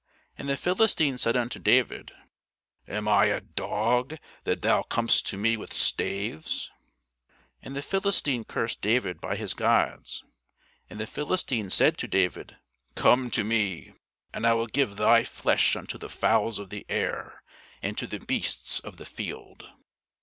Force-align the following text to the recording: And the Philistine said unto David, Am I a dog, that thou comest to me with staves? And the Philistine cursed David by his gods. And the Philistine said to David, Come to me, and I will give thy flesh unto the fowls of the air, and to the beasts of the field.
And 0.35 0.49
the 0.49 0.57
Philistine 0.57 1.19
said 1.19 1.37
unto 1.37 1.59
David, 1.59 2.11
Am 2.87 3.07
I 3.07 3.25
a 3.25 3.39
dog, 3.39 4.17
that 4.45 4.63
thou 4.63 4.81
comest 4.81 5.27
to 5.27 5.37
me 5.37 5.55
with 5.55 5.73
staves? 5.75 6.71
And 7.61 7.75
the 7.75 7.83
Philistine 7.83 8.43
cursed 8.43 8.81
David 8.81 9.21
by 9.21 9.35
his 9.35 9.53
gods. 9.53 10.23
And 10.89 10.99
the 10.99 11.05
Philistine 11.05 11.69
said 11.69 11.99
to 11.99 12.07
David, 12.07 12.57
Come 12.95 13.29
to 13.29 13.43
me, 13.43 13.93
and 14.33 14.47
I 14.47 14.55
will 14.55 14.65
give 14.65 14.95
thy 14.95 15.23
flesh 15.23 15.75
unto 15.75 15.99
the 15.99 16.09
fowls 16.09 16.57
of 16.57 16.71
the 16.71 16.83
air, 16.89 17.43
and 17.83 17.95
to 17.99 18.07
the 18.07 18.17
beasts 18.17 18.79
of 18.79 18.97
the 18.97 19.05
field. 19.05 19.65